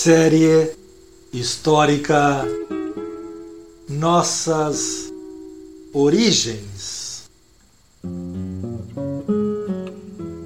Série 0.00 0.76
histórica 1.32 2.44
Nossas 3.88 5.12
Origens 5.92 7.28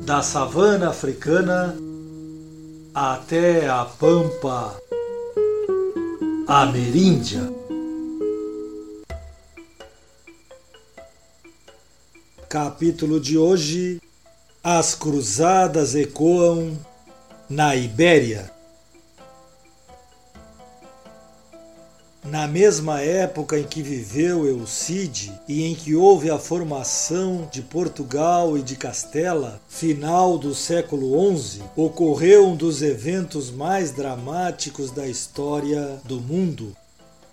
da 0.06 0.22
savana 0.22 0.88
africana 0.88 1.76
até 2.94 3.68
a 3.68 3.84
pampa 3.84 4.74
ameríndia. 6.46 7.42
Capítulo 12.48 13.20
de 13.20 13.36
hoje: 13.36 14.00
As 14.64 14.94
cruzadas 14.94 15.94
ecoam 15.94 16.74
na 17.50 17.76
Ibéria. 17.76 18.61
Na 22.24 22.46
mesma 22.46 23.00
época 23.00 23.58
em 23.58 23.64
que 23.64 23.82
viveu 23.82 24.46
Eucide 24.46 25.32
e 25.48 25.64
em 25.64 25.74
que 25.74 25.96
houve 25.96 26.30
a 26.30 26.38
formação 26.38 27.48
de 27.50 27.60
Portugal 27.62 28.56
e 28.56 28.62
de 28.62 28.76
Castela, 28.76 29.60
final 29.68 30.38
do 30.38 30.54
século 30.54 31.36
XI, 31.36 31.62
ocorreu 31.74 32.46
um 32.46 32.54
dos 32.54 32.80
eventos 32.80 33.50
mais 33.50 33.90
dramáticos 33.90 34.92
da 34.92 35.04
história 35.04 36.00
do 36.04 36.20
mundo. 36.20 36.76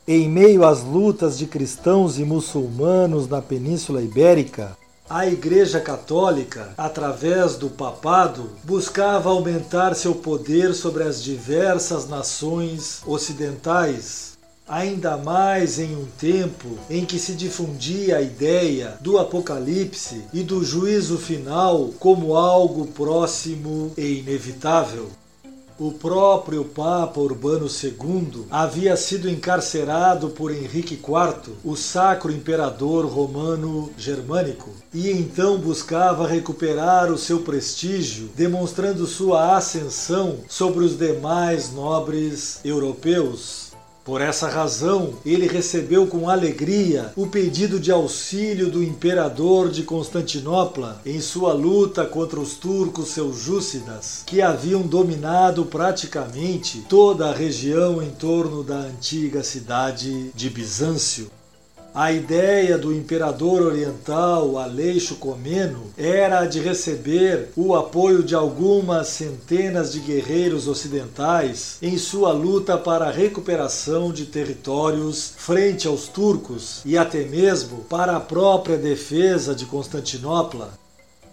Em 0.08 0.28
meio 0.28 0.66
às 0.66 0.84
lutas 0.84 1.38
de 1.38 1.46
cristãos 1.46 2.18
e 2.18 2.26
muçulmanos 2.26 3.28
na 3.28 3.44
Península 3.44 4.02
Ibérica, 4.02 4.76
a 5.08 5.28
Igreja 5.28 5.80
Católica, 5.80 6.74
através 6.76 7.56
do 7.56 7.70
papado, 7.70 8.52
buscava 8.64 9.30
aumentar 9.30 9.96
seu 9.96 10.16
poder 10.16 10.74
sobre 10.74 11.04
as 11.04 11.24
diversas 11.24 12.08
nações 12.08 13.02
ocidentais 13.06 14.39
ainda 14.70 15.18
mais 15.18 15.80
em 15.80 15.96
um 15.96 16.06
tempo 16.18 16.78
em 16.90 17.04
que 17.04 17.18
se 17.18 17.34
difundia 17.34 18.18
a 18.18 18.22
ideia 18.22 18.98
do 19.02 19.18
Apocalipse 19.18 20.24
e 20.32 20.44
do 20.44 20.64
juízo 20.64 21.18
final 21.18 21.90
como 22.00 22.36
algo 22.36 22.86
próximo 22.88 23.92
e 23.98 24.20
inevitável. 24.20 25.10
O 25.80 25.94
próprio 25.94 26.66
Papa 26.66 27.22
Urbano 27.22 27.66
II 27.66 28.46
havia 28.52 28.98
sido 28.98 29.30
encarcerado 29.30 30.28
por 30.28 30.52
Henrique 30.52 30.96
IV, 30.96 31.54
o 31.64 31.74
sacro 31.74 32.34
imperador 32.34 33.06
romano 33.06 33.90
germânico, 33.98 34.72
e 34.94 35.10
então 35.10 35.58
buscava 35.58 36.28
recuperar 36.28 37.10
o 37.10 37.18
seu 37.18 37.40
prestígio, 37.40 38.30
demonstrando 38.36 39.08
sua 39.08 39.56
ascensão 39.56 40.40
sobre 40.50 40.84
os 40.84 40.98
demais 40.98 41.72
nobres 41.72 42.60
europeus. 42.66 43.69
Por 44.10 44.22
essa 44.22 44.50
razão, 44.50 45.14
ele 45.24 45.46
recebeu 45.46 46.08
com 46.08 46.28
alegria 46.28 47.14
o 47.16 47.28
pedido 47.28 47.80
de 47.80 47.92
auxílio 47.92 48.68
do 48.68 48.84
imperador 48.84 49.70
de 49.70 49.84
Constantinopla 49.84 51.00
em 51.06 51.22
sua 51.22 51.54
luta 51.54 52.04
contra 52.08 52.40
os 52.40 52.56
turcos 52.56 53.10
seljúcidas, 53.10 54.24
que 54.26 54.42
haviam 54.42 54.82
dominado 54.82 55.64
praticamente 55.64 56.84
toda 56.90 57.30
a 57.30 57.36
região 57.36 58.02
em 58.02 58.10
torno 58.10 58.64
da 58.64 58.78
antiga 58.78 59.44
cidade 59.44 60.32
de 60.34 60.50
Bizâncio. 60.50 61.30
A 62.02 62.14
ideia 62.14 62.78
do 62.78 62.94
imperador 62.94 63.62
oriental 63.62 64.58
Aleixo 64.58 65.16
Comeno 65.16 65.88
era 65.98 66.40
a 66.40 66.46
de 66.46 66.62
receber 66.62 67.50
o 67.58 67.76
apoio 67.76 68.24
de 68.24 68.34
algumas 68.34 69.10
centenas 69.10 69.92
de 69.92 70.00
guerreiros 70.00 70.66
ocidentais 70.66 71.78
em 71.82 71.98
sua 71.98 72.32
luta 72.32 72.78
para 72.78 73.10
a 73.10 73.12
recuperação 73.12 74.14
de 74.14 74.28
territórios 74.28 75.34
frente 75.36 75.90
aos 75.90 76.08
turcos 76.08 76.82
e 76.86 76.98
até 76.98 77.26
mesmo 77.26 77.80
para 77.90 78.16
a 78.16 78.22
própria 78.22 78.78
defesa 78.78 79.54
de 79.54 79.66
Constantinopla. 79.66 80.70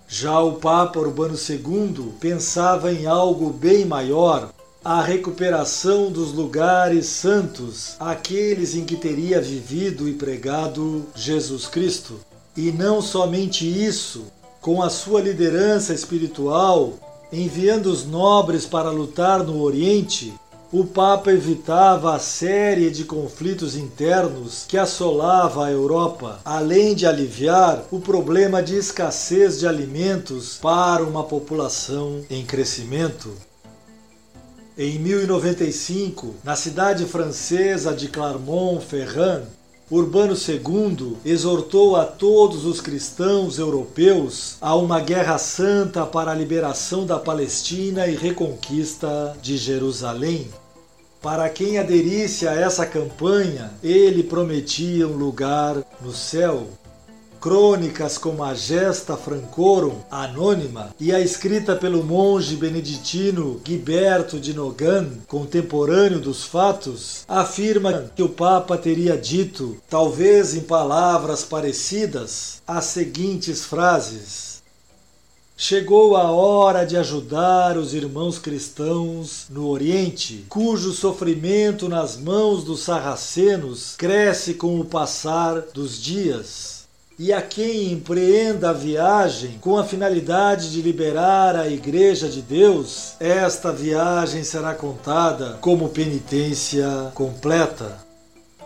Já 0.08 0.40
o 0.40 0.54
Papa 0.54 0.98
Urbano 0.98 1.36
II 1.36 2.12
pensava 2.18 2.92
em 2.92 3.06
algo 3.06 3.50
bem 3.50 3.84
maior, 3.84 4.52
a 4.88 5.02
recuperação 5.02 6.12
dos 6.12 6.32
lugares 6.32 7.06
santos, 7.06 7.96
aqueles 7.98 8.76
em 8.76 8.84
que 8.84 8.94
teria 8.94 9.40
vivido 9.40 10.08
e 10.08 10.12
pregado 10.12 11.04
Jesus 11.12 11.66
Cristo. 11.66 12.20
E 12.56 12.70
não 12.70 13.02
somente 13.02 13.66
isso, 13.66 14.26
com 14.60 14.80
a 14.80 14.88
sua 14.88 15.20
liderança 15.20 15.92
espiritual, 15.92 16.92
enviando 17.32 17.86
os 17.86 18.06
nobres 18.06 18.64
para 18.64 18.88
lutar 18.88 19.42
no 19.42 19.60
Oriente, 19.60 20.32
o 20.72 20.84
Papa 20.84 21.32
evitava 21.32 22.14
a 22.14 22.20
série 22.20 22.88
de 22.88 23.02
conflitos 23.02 23.74
internos 23.74 24.66
que 24.68 24.78
assolava 24.78 25.66
a 25.66 25.70
Europa, 25.72 26.38
além 26.44 26.94
de 26.94 27.06
aliviar 27.06 27.82
o 27.90 27.98
problema 27.98 28.62
de 28.62 28.76
escassez 28.76 29.58
de 29.58 29.66
alimentos 29.66 30.58
para 30.62 31.02
uma 31.02 31.24
população 31.24 32.20
em 32.30 32.46
crescimento. 32.46 33.32
Em 34.78 34.98
1095, 34.98 36.34
na 36.44 36.54
cidade 36.54 37.06
francesa 37.06 37.94
de 37.94 38.08
Clermont-Ferrand, 38.08 39.44
Urbano 39.90 40.34
II 40.34 41.16
exortou 41.24 41.96
a 41.96 42.04
todos 42.04 42.66
os 42.66 42.78
cristãos 42.78 43.58
europeus 43.58 44.58
a 44.60 44.76
uma 44.76 45.00
guerra 45.00 45.38
santa 45.38 46.04
para 46.04 46.32
a 46.32 46.34
liberação 46.34 47.06
da 47.06 47.18
Palestina 47.18 48.06
e 48.06 48.14
reconquista 48.16 49.34
de 49.40 49.56
Jerusalém. 49.56 50.46
Para 51.22 51.48
quem 51.48 51.78
aderisse 51.78 52.46
a 52.46 52.52
essa 52.52 52.84
campanha, 52.84 53.72
ele 53.82 54.22
prometia 54.22 55.08
um 55.08 55.16
lugar 55.16 55.82
no 56.02 56.12
céu. 56.12 56.66
Crônicas 57.40 58.18
como 58.18 58.42
a 58.42 58.54
Gesta 58.54 59.16
Francorum, 59.16 59.98
anônima, 60.10 60.94
e 60.98 61.12
a 61.12 61.20
escrita 61.20 61.76
pelo 61.76 62.02
monge 62.02 62.56
beneditino 62.56 63.60
Guiberto 63.64 64.38
de 64.40 64.54
Nogan, 64.54 65.08
contemporâneo 65.26 66.20
dos 66.20 66.44
fatos, 66.44 67.24
afirma 67.28 68.10
que 68.14 68.22
o 68.22 68.28
Papa 68.28 68.76
teria 68.76 69.16
dito, 69.16 69.76
talvez 69.88 70.54
em 70.54 70.60
palavras 70.60 71.44
parecidas, 71.44 72.62
as 72.66 72.84
seguintes 72.86 73.64
frases. 73.64 74.56
Chegou 75.58 76.18
a 76.18 76.30
hora 76.30 76.84
de 76.84 76.98
ajudar 76.98 77.78
os 77.78 77.94
irmãos 77.94 78.38
cristãos 78.38 79.46
no 79.48 79.68
Oriente, 79.68 80.44
cujo 80.50 80.92
sofrimento 80.92 81.88
nas 81.88 82.14
mãos 82.18 82.62
dos 82.62 82.80
sarracenos 82.80 83.94
cresce 83.96 84.52
com 84.52 84.78
o 84.78 84.84
passar 84.84 85.62
dos 85.72 85.98
dias 85.98 86.75
e 87.18 87.32
a 87.32 87.40
quem 87.40 87.92
empreenda 87.92 88.70
a 88.70 88.72
viagem 88.74 89.58
com 89.60 89.78
a 89.78 89.84
finalidade 89.84 90.70
de 90.70 90.82
liberar 90.82 91.56
a 91.56 91.66
Igreja 91.66 92.28
de 92.28 92.42
Deus, 92.42 93.14
esta 93.18 93.72
viagem 93.72 94.44
será 94.44 94.74
contada 94.74 95.56
como 95.62 95.88
penitência 95.88 97.10
completa. 97.14 98.04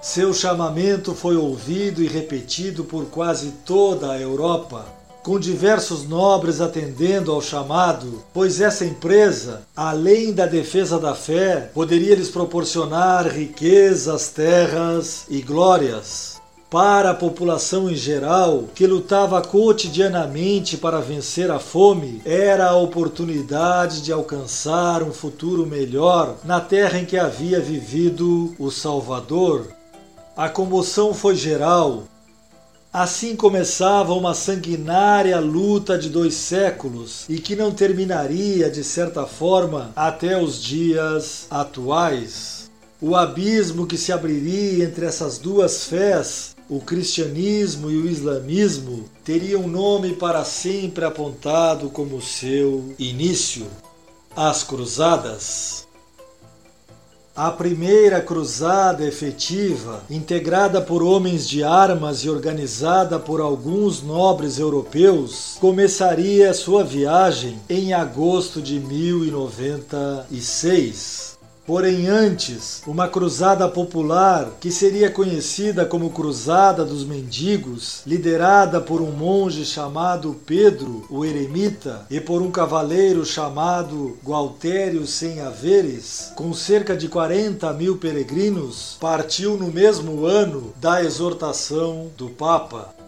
Seu 0.02 0.34
chamamento 0.34 1.14
foi 1.14 1.36
ouvido 1.36 2.02
e 2.02 2.08
repetido 2.08 2.82
por 2.82 3.04
quase 3.06 3.52
toda 3.64 4.10
a 4.10 4.20
Europa, 4.20 4.84
com 5.22 5.38
diversos 5.38 6.08
nobres 6.08 6.60
atendendo 6.60 7.30
ao 7.30 7.42
chamado, 7.42 8.24
pois 8.32 8.60
essa 8.60 8.84
empresa, 8.84 9.62
além 9.76 10.32
da 10.32 10.46
defesa 10.46 10.98
da 10.98 11.14
fé, 11.14 11.70
poderia 11.72 12.16
lhes 12.16 12.30
proporcionar 12.30 13.28
riquezas, 13.28 14.28
terras 14.28 15.26
e 15.28 15.40
glórias. 15.42 16.39
Para 16.70 17.10
a 17.10 17.14
população 17.14 17.90
em 17.90 17.96
geral, 17.96 18.68
que 18.76 18.86
lutava 18.86 19.42
cotidianamente 19.42 20.76
para 20.76 21.00
vencer 21.00 21.50
a 21.50 21.58
fome, 21.58 22.22
era 22.24 22.68
a 22.68 22.76
oportunidade 22.76 24.00
de 24.02 24.12
alcançar 24.12 25.02
um 25.02 25.10
futuro 25.10 25.66
melhor 25.66 26.36
na 26.44 26.60
terra 26.60 27.00
em 27.00 27.04
que 27.04 27.18
havia 27.18 27.58
vivido 27.58 28.54
o 28.56 28.70
Salvador. 28.70 29.66
A 30.36 30.48
comoção 30.48 31.12
foi 31.12 31.34
geral. 31.34 32.04
Assim 32.92 33.34
começava 33.34 34.12
uma 34.12 34.32
sanguinária 34.32 35.40
luta 35.40 35.98
de 35.98 36.08
dois 36.08 36.34
séculos 36.34 37.24
e 37.28 37.40
que 37.40 37.56
não 37.56 37.72
terminaria, 37.72 38.70
de 38.70 38.84
certa 38.84 39.26
forma, 39.26 39.90
até 39.96 40.40
os 40.40 40.62
dias 40.62 41.48
atuais. 41.50 42.70
O 43.02 43.16
abismo 43.16 43.86
que 43.86 43.96
se 43.96 44.12
abriria 44.12 44.84
entre 44.84 45.06
essas 45.06 45.38
duas 45.38 45.84
fés, 45.84 46.54
o 46.70 46.80
cristianismo 46.80 47.90
e 47.90 47.96
o 47.96 48.08
islamismo, 48.08 49.06
teria 49.24 49.58
um 49.58 49.66
nome 49.66 50.14
para 50.14 50.44
sempre 50.44 51.04
apontado 51.04 51.90
como 51.90 52.22
seu 52.22 52.94
início: 52.96 53.66
as 54.36 54.62
Cruzadas. 54.62 55.88
A 57.34 57.50
primeira 57.50 58.20
cruzada 58.20 59.04
efetiva, 59.04 60.04
integrada 60.08 60.80
por 60.80 61.02
homens 61.02 61.48
de 61.48 61.64
armas 61.64 62.18
e 62.18 62.30
organizada 62.30 63.18
por 63.18 63.40
alguns 63.40 64.00
nobres 64.02 64.56
europeus, 64.58 65.56
começaria 65.58 66.54
sua 66.54 66.84
viagem 66.84 67.58
em 67.68 67.92
agosto 67.92 68.60
de 68.60 68.78
1096. 68.78 71.29
Porém, 71.66 72.08
antes, 72.08 72.82
uma 72.86 73.08
cruzada 73.08 73.68
popular, 73.68 74.48
que 74.60 74.70
seria 74.70 75.10
conhecida 75.10 75.84
como 75.84 76.10
Cruzada 76.10 76.84
dos 76.84 77.04
Mendigos, 77.04 78.02
liderada 78.06 78.80
por 78.80 79.00
um 79.00 79.12
monge 79.12 79.64
chamado 79.64 80.36
Pedro, 80.44 81.06
o 81.08 81.24
Eremita, 81.24 82.06
e 82.10 82.20
por 82.20 82.42
um 82.42 82.50
cavaleiro 82.50 83.24
chamado 83.24 84.18
Gualtério 84.24 85.06
Sem 85.06 85.40
Haveres, 85.40 86.32
com 86.34 86.52
cerca 86.52 86.96
de 86.96 87.08
40 87.08 87.72
mil 87.74 87.96
peregrinos, 87.98 88.96
partiu 89.00 89.56
no 89.56 89.68
mesmo 89.68 90.24
ano 90.26 90.72
da 90.80 91.02
exortação 91.02 92.10
do 92.16 92.28
Papa. 92.30 92.99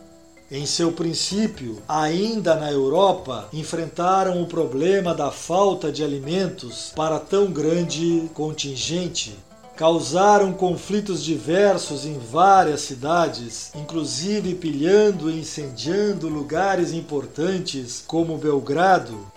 Em 0.54 0.66
seu 0.66 0.93
princípio, 0.93 1.82
ainda 1.88 2.54
na 2.54 2.70
Europa, 2.70 3.49
enfrentaram 3.54 4.43
o 4.43 4.46
problema 4.46 5.14
da 5.14 5.31
falta 5.31 5.90
de 5.90 6.04
alimentos 6.04 6.93
para 6.94 7.19
tão 7.19 7.50
grande 7.50 8.28
contingente. 8.34 9.34
Causaram 9.75 10.52
conflitos 10.52 11.25
diversos 11.25 12.04
em 12.04 12.19
várias 12.19 12.82
cidades, 12.82 13.72
inclusive 13.75 14.54
pilhando 14.54 15.31
e 15.31 15.40
incendiando 15.40 16.28
lugares 16.28 16.93
importantes 16.93 18.05
como 18.06 18.37
Belgrado, 18.37 19.32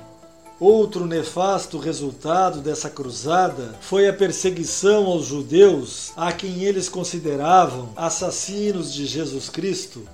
Outro 0.58 1.06
nefasto 1.06 1.78
resultado 1.78 2.62
dessa 2.62 2.90
cruzada 2.90 3.76
foi 3.82 4.08
a 4.08 4.14
perseguição 4.14 5.06
aos 5.06 5.26
judeus, 5.26 6.14
a 6.16 6.32
quem 6.32 6.64
eles 6.64 6.88
consideravam 6.88 7.90
assassinos 7.94 8.94
de 8.94 9.06
Jesus 9.06 9.50
Cristo. 9.50 10.08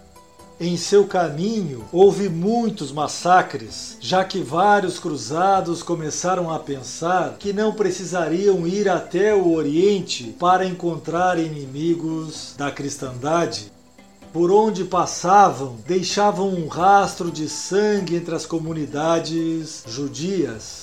Em 0.64 0.78
seu 0.78 1.08
caminho 1.08 1.86
houve 1.92 2.30
muitos 2.30 2.92
massacres, 2.92 3.98
já 4.00 4.24
que 4.24 4.44
vários 4.44 5.00
cruzados 5.00 5.82
começaram 5.82 6.54
a 6.54 6.60
pensar 6.60 7.36
que 7.40 7.52
não 7.52 7.74
precisariam 7.74 8.68
ir 8.68 8.88
até 8.88 9.34
o 9.34 9.54
Oriente 9.54 10.36
para 10.40 10.64
encontrar 10.64 11.40
inimigos 11.40 12.54
da 12.56 12.70
cristandade. 12.70 13.72
Por 14.32 14.52
onde 14.52 14.84
passavam, 14.84 15.78
deixavam 15.88 16.50
um 16.50 16.68
rastro 16.68 17.32
de 17.32 17.50
sangue 17.50 18.18
entre 18.18 18.36
as 18.36 18.46
comunidades 18.46 19.84
judias. 19.88 20.81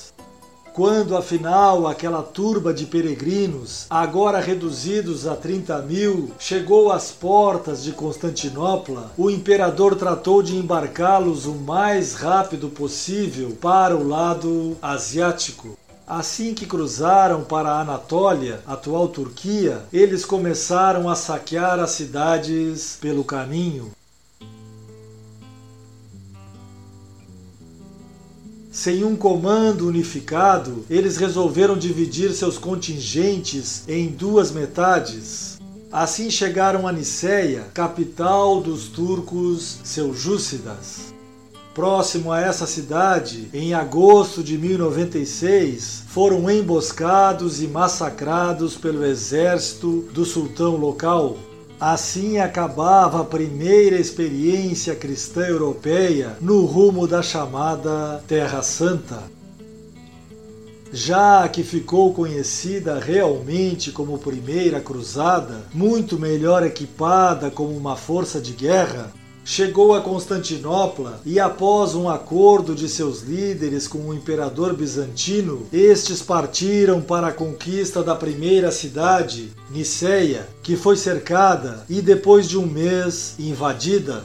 Quando 0.78 1.16
afinal 1.16 1.88
aquela 1.88 2.22
turba 2.22 2.72
de 2.72 2.86
peregrinos, 2.86 3.86
agora 3.90 4.38
reduzidos 4.38 5.26
a 5.26 5.34
30 5.34 5.82
mil, 5.82 6.30
chegou 6.38 6.92
às 6.92 7.10
portas 7.10 7.82
de 7.82 7.90
Constantinopla, 7.90 9.10
o 9.19 9.28
imperador 9.28 9.96
tratou 9.96 10.40
de 10.40 10.54
embarcá-los 10.54 11.46
o 11.46 11.54
mais 11.56 12.14
rápido 12.14 12.69
possível 12.69 13.58
para 13.60 13.96
o 13.96 14.06
lado 14.06 14.76
asiático. 14.80 15.76
Assim 16.06 16.54
que 16.54 16.64
cruzaram 16.64 17.42
para 17.42 17.70
a 17.70 17.80
Anatólia, 17.80 18.60
atual 18.64 19.08
Turquia, 19.08 19.82
eles 19.92 20.25
começaram 20.25 21.10
a 21.10 21.16
saquear 21.16 21.80
as 21.80 21.90
cidades 21.90 22.96
pelo 23.00 23.25
caminho. 23.25 23.90
Sem 28.78 29.02
um 29.02 29.16
comando 29.16 29.88
unificado, 29.88 30.86
eles 30.88 31.16
resolveram 31.16 31.76
dividir 31.76 32.32
seus 32.32 32.56
contingentes 32.56 33.82
em 33.88 34.06
duas 34.06 34.52
metades. 34.52 35.58
Assim 35.90 36.30
chegaram 36.30 36.86
a 36.86 36.92
Niceia, 36.92 37.66
capital 37.75 38.60
dos 38.60 38.86
turcos 38.86 39.80
seljúcidas. 39.82 41.12
Próximo 41.75 42.30
a 42.30 42.40
essa 42.40 42.69
cidade, 42.69 43.48
em 43.52 43.75
agosto 43.75 44.44
de 44.44 44.56
1096, 44.56 46.04
foram 46.06 46.48
emboscados 46.48 47.60
e 47.60 47.66
massacrados 47.66 48.76
pelo 48.76 49.04
exército 49.04 50.08
do 50.12 50.25
sultão 50.25 50.76
local, 50.76 51.36
Assim 51.80 52.38
acabava 52.38 53.20
a 53.20 53.25
primeira 53.25 54.00
experiência 54.00 54.96
cristã 54.96 55.46
europeia 55.46 56.36
no 56.40 56.64
rumo 56.64 57.06
da 57.06 57.22
chamada 57.22 58.20
Terra 58.26 58.62
Santa. 58.62 59.22
Já 60.92 61.48
que 61.48 61.62
ficou 61.62 62.12
conhecida 62.12 62.98
realmente 62.98 63.92
como 63.92 64.19
Primeira 64.19 64.80
Cruzada, 64.80 65.66
muito 65.72 66.19
melhor 66.19 66.64
equipada 66.64 67.48
como 67.48 67.76
uma 67.76 67.94
força 67.94 68.40
de 68.40 68.54
guerra, 68.54 69.12
chegou 69.49 69.95
a 69.95 70.03
Constantinopla 70.03 71.23
e, 71.25 71.41
após 71.41 71.95
um 71.95 72.06
acordo 72.06 72.75
de 72.75 72.87
seus 72.87 73.23
líderes 73.23 73.89
com 73.89 74.00
o 74.00 74.12
imperador 74.12 74.77
bizantino, 74.77 75.67
estes 75.73 76.21
partiram 76.21 77.00
para 77.00 77.29
a 77.29 77.33
conquista 77.33 78.03
da 78.03 78.15
primeira 78.15 78.71
cidade, 78.71 79.50
Niceia, 79.71 80.47
que 80.62 80.77
foi 80.77 80.99
cercada 80.99 81.83
e, 81.89 82.03
depois 82.03 82.47
de 82.47 82.59
um 82.59 82.67
mês, 82.67 83.37
invadida. 83.39 84.23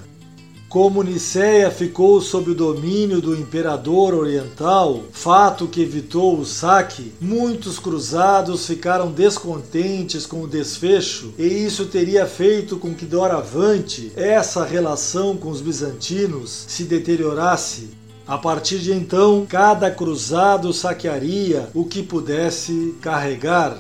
Como 0.74 1.04
Nicéia 1.04 1.70
ficou 1.70 2.20
sob 2.20 2.50
o 2.50 2.56
domínio 2.56 3.22
do 3.22 3.36
imperador 3.36 4.16
oriental, 4.16 5.04
fato 5.12 5.68
que 5.68 5.84
evitou 5.84 6.40
o 6.40 6.44
saque, 6.44 7.14
muitos 7.22 7.78
cruzados 7.78 8.66
ficaram 8.66 9.12
descontentes 9.12 10.26
com 10.26 10.42
o 10.42 10.48
desfecho, 10.48 11.32
e 11.38 11.44
isso 11.44 11.86
teria 11.86 12.26
feito 12.26 12.78
com 12.78 12.92
que 12.92 13.06
doravante 13.06 14.12
essa 14.16 14.66
relação 14.66 15.38
com 15.38 15.52
os 15.52 15.62
bizantinos 15.62 16.66
se 16.68 16.86
deteriorasse. 16.86 17.92
A 18.26 18.40
partir 18.40 18.80
de 18.80 18.94
então, 18.94 19.46
cada 19.48 19.92
cruzado 19.92 20.74
saquearia 20.74 21.70
o 21.76 21.86
que 21.86 22.02
pudesse 22.02 22.96
carregar 23.00 23.78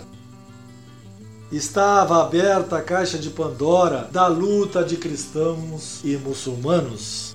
estava 1.56 2.22
aberta 2.22 2.78
a 2.78 2.82
caixa 2.82 3.18
de 3.18 3.30
Pandora 3.30 4.10
da 4.12 4.28
luta 4.28 4.84
de 4.84 4.98
cristãos 4.98 6.00
e 6.04 6.18
muçulmanos. 6.18 7.33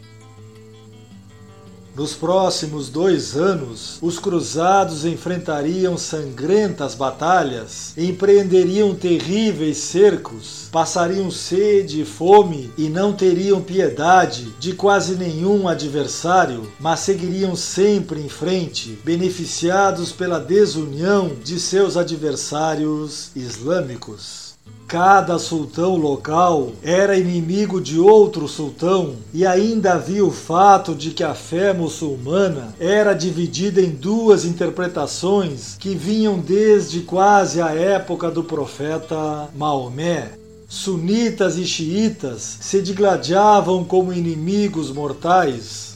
Nos 1.98 2.14
próximos 2.14 2.88
dois 2.88 3.36
anos, 3.36 3.98
os 4.00 4.20
cruzados 4.20 5.04
enfrentariam 5.04 5.98
sangrentas 5.98 6.94
batalhas, 6.94 7.92
empreenderiam 7.98 8.94
terríveis 8.94 9.78
cercos, 9.78 10.68
passariam 10.70 11.28
sede 11.28 12.02
e 12.02 12.04
fome 12.04 12.72
e 12.78 12.88
não 12.88 13.12
teriam 13.12 13.60
piedade 13.60 14.54
de 14.60 14.74
quase 14.74 15.16
nenhum 15.16 15.66
adversário, 15.66 16.70
mas 16.78 17.00
seguiriam 17.00 17.56
sempre 17.56 18.20
em 18.20 18.28
frente, 18.28 18.96
beneficiados 19.04 20.12
pela 20.12 20.38
desunião 20.38 21.32
de 21.42 21.58
seus 21.58 21.96
adversários 21.96 23.32
islâmicos. 23.34 24.47
Cada 24.88 25.38
sultão 25.38 25.96
local 25.96 26.72
era 26.82 27.18
inimigo 27.18 27.78
de 27.78 28.00
outro 28.00 28.48
sultão, 28.48 29.16
e 29.34 29.44
ainda 29.44 29.92
havia 29.92 30.24
o 30.24 30.30
fato 30.30 30.94
de 30.94 31.10
que 31.10 31.22
a 31.22 31.34
fé 31.34 31.74
muçulmana 31.74 32.74
era 32.80 33.12
dividida 33.12 33.82
em 33.82 33.90
duas 33.90 34.46
interpretações 34.46 35.76
que 35.78 35.94
vinham 35.94 36.38
desde 36.38 37.00
quase 37.00 37.60
a 37.60 37.70
época 37.74 38.30
do 38.30 38.42
profeta 38.42 39.50
Maomé. 39.54 40.32
Sunitas 40.66 41.56
e 41.56 41.66
xiitas 41.66 42.58
se 42.60 42.82
digladiavam 42.82 43.84
como 43.84 44.12
inimigos 44.12 44.90
mortais, 44.90 45.87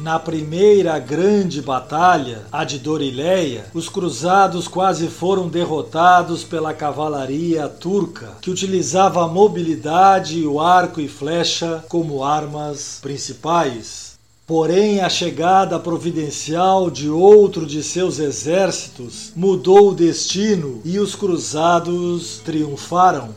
na 0.00 0.18
primeira 0.18 0.98
grande 0.98 1.60
batalha, 1.60 2.42
a 2.50 2.64
de 2.64 2.78
Dorileia, 2.78 3.66
os 3.74 3.88
cruzados 3.88 4.66
quase 4.66 5.08
foram 5.08 5.48
derrotados 5.48 6.42
pela 6.42 6.72
cavalaria 6.72 7.68
turca, 7.68 8.32
que 8.40 8.50
utilizava 8.50 9.24
a 9.24 9.28
mobilidade 9.28 10.38
e 10.38 10.46
o 10.46 10.58
arco 10.58 11.00
e 11.00 11.08
flecha 11.08 11.84
como 11.88 12.24
armas 12.24 12.98
principais. 13.02 14.18
Porém, 14.46 15.00
a 15.00 15.08
chegada 15.08 15.78
providencial 15.78 16.90
de 16.90 17.08
outro 17.08 17.64
de 17.64 17.82
seus 17.84 18.18
exércitos 18.18 19.32
mudou 19.36 19.90
o 19.90 19.94
destino 19.94 20.80
e 20.84 20.98
os 20.98 21.14
cruzados 21.14 22.40
triunfaram. 22.44 23.32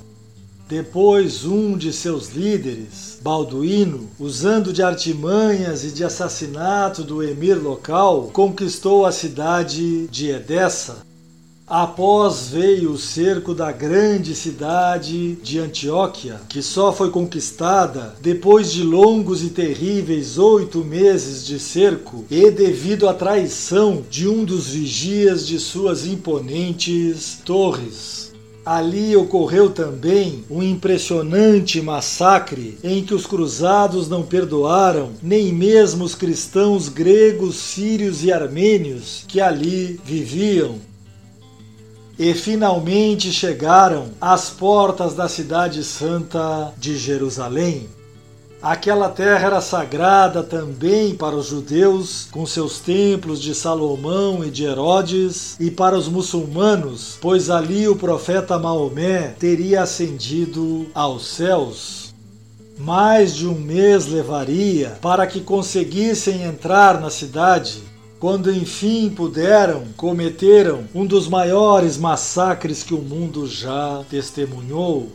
Depois, 0.67 1.46
um 1.46 1.77
de 1.77 1.91
seus 1.91 2.29
líderes, 2.29 3.20
Balduíno, 3.22 4.10
usando 4.17 4.72
de 4.72 4.82
artimanhas 4.82 5.84
e 5.84 5.91
de 5.91 6.05
assassinato 6.05 7.03
do 7.03 7.22
emir 7.22 7.55
local, 7.55 8.29
conquistou 8.32 9.05
a 9.05 9.12
cidade 9.12 10.08
de 10.08 10.29
Edessa. 10.29 11.05
Após 11.67 12.48
veio 12.50 12.91
o 12.91 12.98
cerco 12.98 13.53
da 13.53 13.72
grande 13.72 14.36
cidade 14.36 15.36
de 15.36 15.60
Antioquia, 15.60 16.41
que 16.48 16.62
só 16.62 16.93
foi 16.93 17.10
conquistada 17.10 18.15
depois 18.22 18.72
de 18.72 18.84
longos 18.84 19.43
e 19.43 19.50
terríveis 19.50 20.38
oito 20.38 20.84
meses 20.84 21.46
de 21.46 21.60
cerco 21.60 22.25
e 22.29 22.51
devido 22.51 23.08
à 23.08 23.13
traição 23.13 24.03
de 24.10 24.27
um 24.27 24.43
dos 24.43 24.67
vigias 24.67 25.48
de 25.48 25.60
suas 25.60 26.05
imponentes 26.05 27.39
torres. 27.46 28.32
Ali 28.65 29.13
ocorreu 29.13 29.70
também 29.72 30.46
um 30.50 30.63
impressionante 30.63 31.82
massacre 31.82 32.77
em 32.82 33.03
que 33.03 33.13
os 33.13 33.25
cruzados 33.25 34.08
não 34.08 34.24
perdoaram 34.24 35.12
nem 35.22 35.51
mesmo 35.51 36.05
os 36.05 36.15
cristãos 36.15 36.88
gregos, 36.88 37.58
sírios 37.58 38.24
e 38.24 38.32
armênios 38.32 39.25
que 39.27 39.41
ali 39.41 40.00
viviam. 40.05 40.75
E 42.17 42.34
finalmente 42.34 43.34
chegaram 43.34 44.12
às 44.22 44.50
portas 44.50 45.13
da 45.13 45.27
cidade 45.27 45.84
santa 45.84 46.74
de 46.77 46.98
Jerusalém. 46.98 47.89
Aquela 48.63 49.10
terra 49.10 49.48
era 49.48 49.60
sagrada 49.60 50.41
também 50.41 51.13
para 51.13 51.36
os 51.36 51.48
judeus, 51.48 52.29
com 52.32 52.46
seus 52.46 52.79
templos 52.79 53.41
de 53.41 53.53
Salomão 53.53 54.41
e 54.41 54.50
de 54.50 54.63
Herodes, 54.63 55.58
e 55.60 55.70
para 55.70 55.98
os 55.98 56.08
muçulmanos, 56.08 57.17
pois 57.20 57.50
ali 57.50 57.89
o 57.89 57.98
profeta 57.98 58.58
Maomé 58.58 59.36
teria 59.38 59.82
ascendido 59.82 60.88
aos 60.96 61.27
céus. 61.27 62.15
Mais 62.79 63.36
de 63.36 63.46
um 63.46 63.60
mês 63.60 64.08
levaria 64.08 64.98
para 65.01 65.27
que 65.27 65.41
conseguissem 65.41 66.43
entrar 66.43 67.01
na 67.01 67.10
cidade. 67.10 67.84
Quando 68.17 68.50
enfim 68.50 69.10
puderam, 69.10 69.84
cometeram 69.98 70.86
um 70.96 71.05
dos 71.05 71.27
maiores 71.27 71.98
massacres 71.98 72.82
que 72.82 72.93
o 72.93 73.01
mundo 73.01 73.46
já 73.46 74.05
testemunhou. 74.10 75.12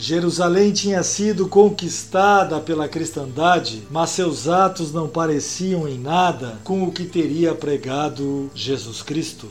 Jerusalém 0.00 0.72
tinha 0.72 1.02
sido 1.02 1.46
conquistada 1.46 2.58
pela 2.58 2.88
cristandade, 2.88 3.82
mas 3.90 4.08
seus 4.08 4.48
atos 4.48 4.94
não 4.94 5.06
pareciam 5.06 5.86
em 5.86 5.98
nada 5.98 6.58
com 6.64 6.84
o 6.84 6.90
que 6.90 7.04
teria 7.04 7.54
pregado 7.54 8.50
Jesus 8.54 9.02
Cristo. 9.02 9.50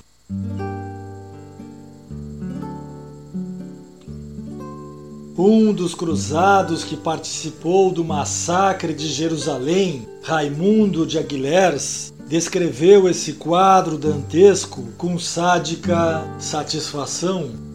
Um 5.38 5.72
dos 5.72 5.94
cruzados 5.94 6.84
que 6.84 6.98
participou 6.98 7.92
do 7.92 8.04
massacre 8.04 8.92
de 8.92 9.08
Jerusalém, 9.08 10.08
Raimundo 10.24 11.06
de 11.06 11.20
Aguilers, 11.20 12.12
descreveu 12.28 13.08
esse 13.08 13.34
quadro 13.34 14.00
dantesco 14.00 14.84
com 14.98 15.20
sádica 15.20 16.26
satisfação 16.40 17.69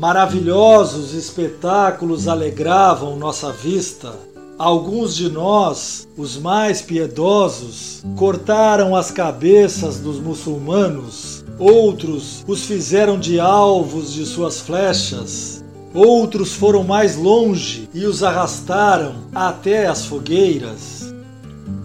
Maravilhosos 0.00 1.12
espetáculos 1.12 2.26
alegravam 2.26 3.16
nossa 3.16 3.52
vista. 3.52 4.14
Alguns 4.58 5.14
de 5.14 5.28
nós, 5.28 6.08
os 6.16 6.38
mais 6.38 6.80
piedosos, 6.80 8.02
cortaram 8.16 8.96
as 8.96 9.10
cabeças 9.10 10.00
dos 10.00 10.18
muçulmanos, 10.18 11.44
outros 11.58 12.42
os 12.48 12.64
fizeram 12.64 13.20
de 13.20 13.38
alvos 13.38 14.10
de 14.14 14.24
suas 14.24 14.58
flechas, 14.58 15.62
outros 15.92 16.54
foram 16.54 16.82
mais 16.82 17.14
longe 17.14 17.86
e 17.92 18.06
os 18.06 18.22
arrastaram 18.22 19.16
até 19.34 19.86
as 19.86 20.06
fogueiras. 20.06 20.99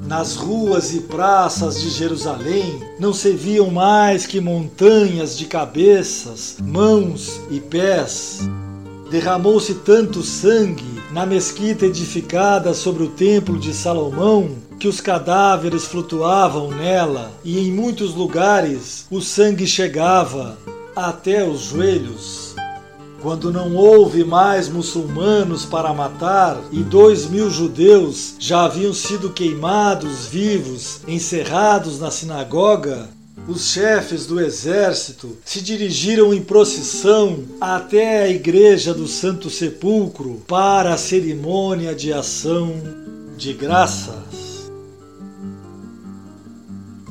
Nas 0.08 0.36
ruas 0.36 0.94
e 0.94 1.00
praças 1.00 1.82
de 1.82 1.90
Jerusalém 1.90 2.80
não 3.00 3.12
se 3.12 3.32
viam 3.32 3.72
mais 3.72 4.28
que 4.28 4.40
montanhas 4.40 5.36
de 5.36 5.46
cabeças, 5.46 6.58
mãos 6.62 7.42
e 7.50 7.60
pés. 7.60 8.42
Derramou-se 9.10 9.74
tanto 9.74 10.22
sangue 10.22 11.02
na 11.12 11.26
mesquita 11.26 11.88
edificada 11.88 12.74
sobre 12.76 13.04
o 13.04 13.10
templo 13.10 13.58
de 13.58 13.74
Salomão 13.74 14.52
que 14.80 14.88
os 14.88 15.02
cadáveres 15.02 15.86
flutuavam 15.86 16.70
nela, 16.70 17.32
e 17.44 17.58
em 17.58 17.72
muitos 17.72 18.14
lugares 18.14 19.08
o 19.10 19.22
sangue 19.22 19.66
chegava 19.66 20.56
até 20.96 21.44
os 21.44 21.62
joelhos 21.62 22.45
quando 23.22 23.52
não 23.52 23.76
houve 23.76 24.24
mais 24.24 24.70
muçulmanos 24.70 25.66
para 25.66 25.94
matar 25.94 26.62
e 26.72 26.84
dois 26.84 27.26
mil 27.28 27.50
judeus 27.50 28.36
já 28.40 28.66
haviam 28.66 28.94
sido 28.94 29.32
queimados 29.32 30.28
vivos, 30.28 31.02
encerrados 31.08 32.00
na 32.00 32.12
sinagoga, 32.12 33.10
os 33.48 33.72
chefes 33.72 34.26
do 34.26 34.40
exército 34.40 35.38
se 35.46 35.62
dirigiram 35.62 36.34
em 36.34 36.42
procissão 36.42 37.44
até 37.62 38.24
a 38.24 38.30
igreja 38.30 38.94
do 38.94 39.08
Santo 39.08 39.50
Sepulcro 39.50 40.42
para 40.48 40.94
a 40.94 40.98
cerimônia 40.98 41.94
de 41.94 42.12
ação 42.12 42.74
de 43.38 43.54
graças. 43.54 44.72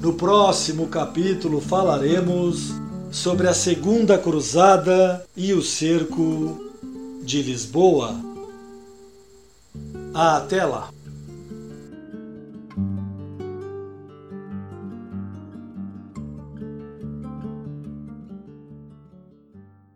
No 0.00 0.14
próximo 0.14 0.88
capítulo 0.88 1.60
falaremos 1.60 2.74
sobre 3.14 3.46
a 3.46 3.54
Segunda 3.54 4.18
Cruzada 4.18 5.24
e 5.36 5.54
o 5.54 5.62
cerco 5.62 6.58
de 7.22 7.40
Lisboa. 7.42 8.16
Até 10.12 10.64
lá! 10.64 10.90